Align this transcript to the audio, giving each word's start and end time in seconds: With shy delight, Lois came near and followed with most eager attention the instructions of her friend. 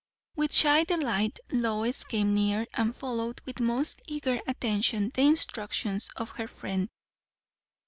With 0.35 0.51
shy 0.51 0.83
delight, 0.83 1.37
Lois 1.51 2.05
came 2.05 2.33
near 2.33 2.65
and 2.73 2.95
followed 2.95 3.39
with 3.45 3.59
most 3.59 4.01
eager 4.07 4.39
attention 4.47 5.11
the 5.13 5.21
instructions 5.27 6.09
of 6.15 6.31
her 6.31 6.47
friend. 6.47 6.89